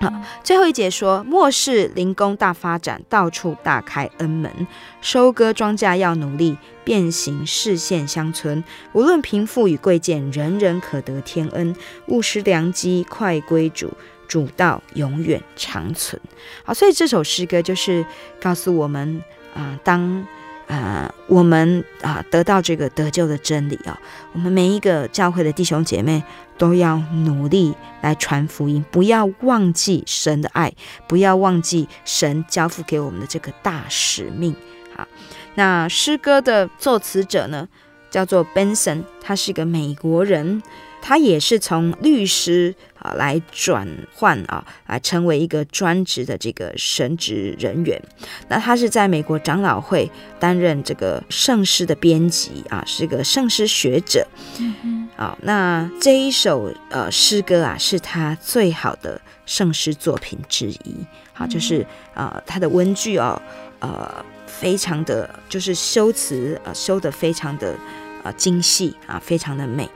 [0.00, 0.12] 好，
[0.42, 4.66] 最后一节说，末世灵工大发展，到处大开恩门，
[5.00, 11.76] 收割庄稼要努力，变形视线乡村，无论贫富与贵贱，人人可得天恩，
[12.06, 13.92] 勿失良机，快归主，
[14.26, 16.20] 主道永远长存。
[16.64, 18.04] 好，所以这首诗歌就是
[18.40, 19.22] 告诉我们
[19.54, 20.26] 啊、当。
[20.66, 23.98] 啊、呃，我们啊、得到这个得救的真理啊、哦，
[24.32, 26.22] 我们每一个教会的弟兄姐妹
[26.56, 30.72] 都要努力来传福音，不要忘记神的爱，
[31.06, 34.54] 不要忘记神交付给我们的这个大使命。
[34.96, 35.06] 好，
[35.54, 37.68] 那诗歌的作词者呢，
[38.10, 40.62] 叫做 Benson，他是一个美国人。
[41.06, 42.74] 他也是从律师
[43.04, 48.00] 啊来转换啊，来成为一个专职的这个神职人员。
[48.48, 54.26] 那他是在美国长老会担任这个圣诗的编辑啊，是个圣诗学者。
[54.58, 55.08] 嗯嗯。
[55.16, 60.96] 好，那这一首呃诗歌啊，是他最好的圣诗作品之一。
[61.32, 61.82] 好，就是
[62.14, 63.40] 啊、呃，他的文句哦，
[63.78, 67.74] 呃，非常的就是修辞啊、呃，修得非常的
[68.22, 69.88] 啊、呃、精细啊，非常的美。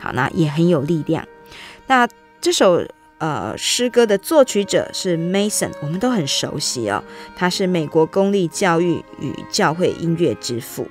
[0.00, 1.24] 好，那也很有力量。
[1.86, 2.08] 那
[2.44, 2.86] 这首
[3.16, 7.02] 呃诗歌的作曲者是 Mason，我们都很熟悉哦。
[7.34, 10.86] 他是美国公立教育与教会音乐之父。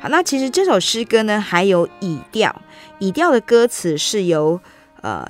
[0.00, 2.62] 好，那其实这首诗歌呢，还有语调，
[3.00, 4.58] 语调的歌词是由
[5.02, 5.28] 呃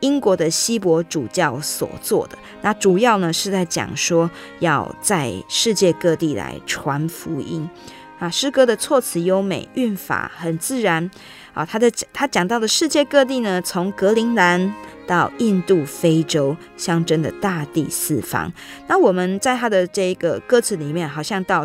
[0.00, 2.36] 英国的希伯主教所做的。
[2.62, 7.70] 那主要呢是在讲说要在世界各地来传福音。
[8.18, 11.08] 啊，诗歌的措辞优美，韵法很自然。
[11.54, 14.74] 啊，他的他讲到的世界各地呢，从格陵兰
[15.06, 18.52] 到印度、非洲，象征的大地四方。
[18.88, 21.64] 那我们在他的这个歌词里面，好像到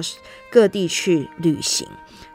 [0.51, 1.87] 各地去旅行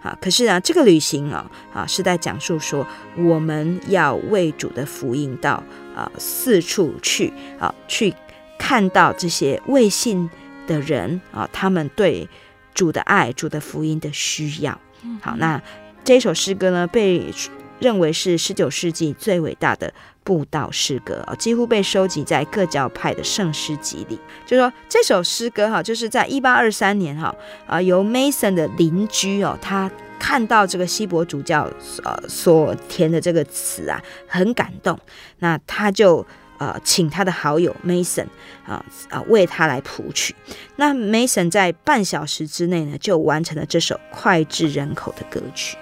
[0.02, 0.18] 啊。
[0.20, 2.84] 可是啊，这个旅行啊啊，是在讲述说，
[3.16, 5.62] 我们要为主的福音到
[5.94, 8.12] 啊四处去啊，去
[8.58, 10.28] 看到这些未信
[10.66, 12.28] 的人啊，他们对
[12.74, 14.80] 主的爱、主的福音的需要。
[15.20, 15.62] 好，那。
[16.04, 17.32] 这首诗歌呢，被
[17.80, 19.92] 认为是十九世纪最伟大的
[20.22, 24.20] 布道诗歌，几乎被收集在各教派的圣诗集里。
[24.44, 27.34] 就说这首诗歌哈，就是在一八二三年哈
[27.66, 31.68] 啊，由 Mason 的邻居哦，他看到这个希伯主教
[32.04, 33.98] 呃所填的这个词啊，
[34.28, 34.98] 很感动，
[35.38, 36.24] 那他就
[36.58, 38.26] 呃请他的好友 Mason
[38.66, 40.34] 啊啊为他来谱曲。
[40.76, 45.78] 那 Mason 在半小时之内呢，就完成了这首脍炙人口的歌曲。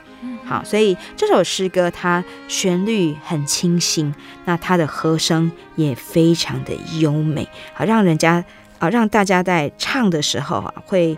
[0.53, 8.44] 好，所以这首诗歌它旋律很清新，那它的和声也非常的优美，好让人家
[8.78, 11.16] 啊让大家在唱的时候啊会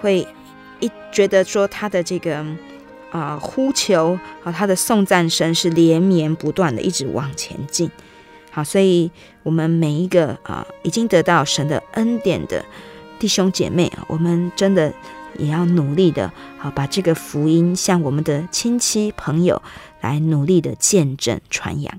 [0.00, 0.24] 会
[0.78, 2.46] 一觉得说他的这个
[3.10, 7.90] 啊、呼求啊他的颂赞声是连绵不断的一直往前进。
[8.52, 9.10] 好，所以
[9.42, 12.64] 我们每一个啊已经得到神的恩典的
[13.18, 14.94] 弟兄姐妹啊，我们真的。
[15.38, 19.62] 也要努力的，好把这个福音向我们的亲戚朋友
[20.02, 21.98] 来努力的见证传扬。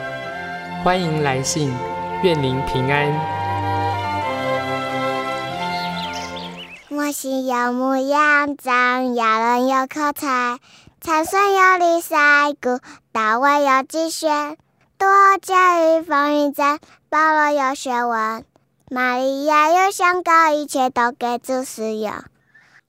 [0.83, 1.71] 欢迎来信，
[2.23, 3.13] 愿您平安。
[6.89, 10.57] 我是有模有样，有人有口才，
[10.99, 12.17] 才孙有礼赛
[12.59, 12.79] 谷，
[13.11, 14.57] 大卫有机旋，
[14.97, 15.07] 多
[15.39, 16.79] 加与风雨赞，
[17.09, 18.43] 保罗有学问，
[18.89, 22.11] 玛利亚有香膏，一切都给主使用。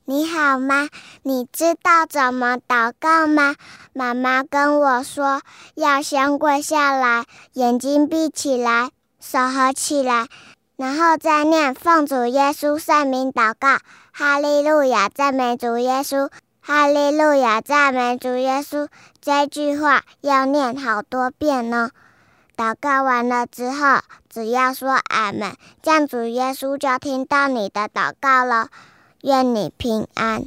[0.05, 0.89] 你好吗？
[1.23, 3.55] 你知道怎么祷告吗？
[3.93, 5.43] 妈妈跟我说，
[5.77, 8.91] 要先跪下来，眼睛闭起来，
[9.21, 10.27] 手合起来，
[10.77, 13.79] 然后再念奉主耶稣圣名祷告。
[14.13, 16.29] 哈利路亚，赞美主耶稣！
[16.61, 18.89] 哈利路亚，赞美主耶稣！
[19.21, 21.91] 这句话要念好多遍呢。
[22.57, 28.69] 祷告完了之后，只要说阿门，这样主耶稣就听到你的祷告了。
[29.23, 30.43] 愿你平安。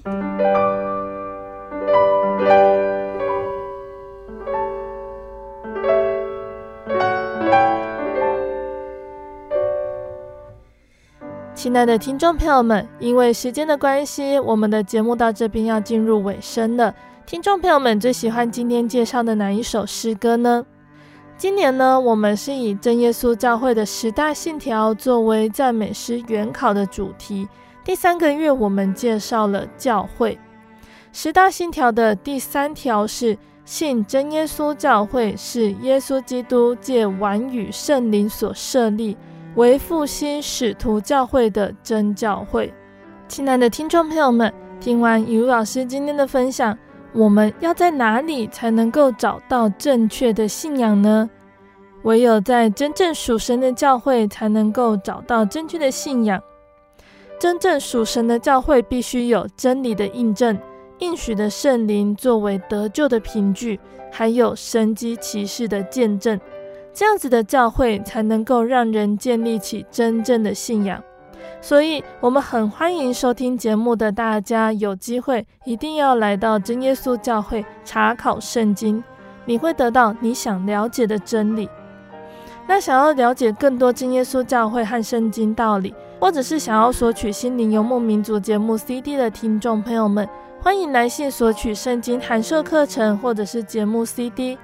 [11.53, 16.93] 亲爱的听众朋友们，因为时间的关系，我们的节目到这边要进入尾声了。
[17.25, 20.65] 听众朋友们最喜欢今天介绍的哪一首诗歌呢？
[21.37, 27.47] 今年呢，我们是以真耶稣教会的十大信条作为赞美诗原考的主题。
[27.85, 30.39] 第三个月，我们介绍了教会
[31.13, 39.15] 十大信条的第三条是信真耶稣教会是耶稣基督借完与圣灵所设立，
[39.53, 42.73] 为复兴使徒教会的真教会。
[43.27, 46.75] 亲爱的听众朋友们，听完雨露老师今天的分享，
[47.13, 51.29] 我们要在哪里才能够找到正确的信仰呢？
[52.01, 56.41] 唯有在真正属神的教会，才能够找到正确的信仰。
[57.37, 60.57] 真正属神的教会，必须有真理的印证、
[60.99, 63.79] 应许的圣灵作为得救的凭据，
[64.11, 66.39] 还有神迹奇事的见证。
[66.93, 71.03] 这样子的教会，才能够让人建立起真正的信仰。
[71.61, 79.03] 所以，我们很欢迎收听节目的大家，有机会一定要来到真耶稣教会查考圣经，
[79.45, 81.69] 你会得到你想了解的真理。
[82.65, 90.27] 那想要了解更多真耶稣教会和圣经道理，或者是想要索取《心灵游牧民族》节目 CD 的听众朋友们，
[90.61, 94.57] 欢迎来信索取圣经函授课程或者是节目 CD。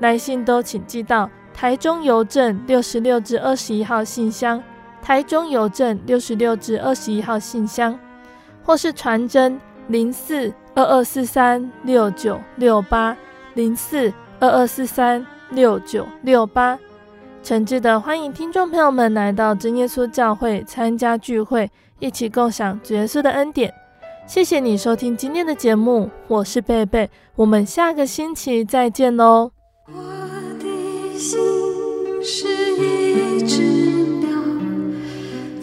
[0.00, 4.62] 来信都请寄到台中邮政六十六至二十一号信箱，
[5.02, 7.98] 台中邮政六十六至二十一号信箱，
[8.62, 13.16] 或是传真零四二二四三六九六八
[13.54, 16.78] 零四二二四三六九六八。
[17.42, 23.72] 诚挚的欢迎听众朋友们来到真耶稣教会参加聚会，一起共享主耶稣的恩典。
[24.26, 29.50] 谢谢你收听今天的节目，我是贝贝，我们下个星期再见喽。
[29.86, 29.94] 我
[30.58, 31.38] 的心
[32.22, 33.62] 是一只
[34.20, 34.28] 鸟，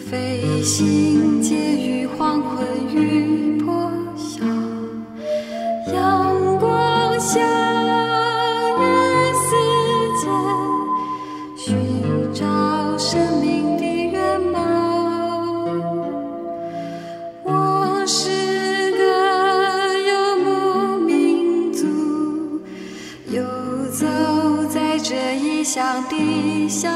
[0.00, 4.44] 飞行介于黄昏与破晓，
[5.92, 7.75] 阳光下。
[25.76, 26.88] 乡的小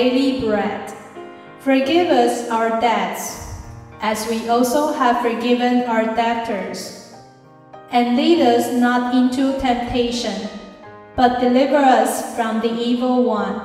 [0.00, 0.88] daily bread.
[1.58, 3.60] Forgive us our debts,
[4.00, 7.12] as we also have forgiven our debtors.
[7.92, 10.48] And lead us not into temptation,
[11.16, 13.60] but deliver us from the evil one.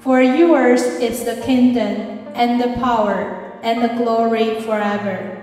[0.00, 5.40] For yours is the kingdom, and the power, and the glory forever.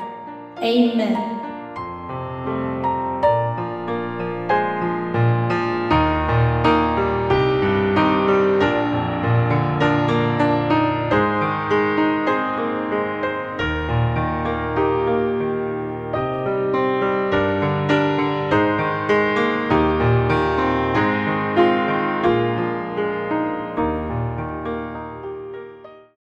[0.62, 1.43] Amen.